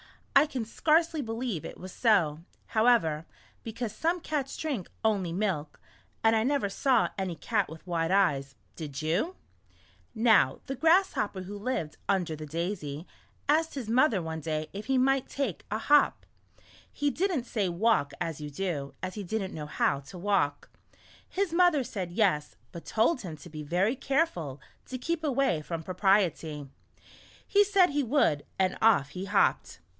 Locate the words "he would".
27.91-28.41